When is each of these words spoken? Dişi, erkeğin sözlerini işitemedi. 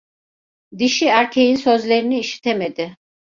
Dişi, 0.79 1.05
erkeğin 1.07 1.55
sözlerini 1.55 2.19
işitemedi. 2.19 2.95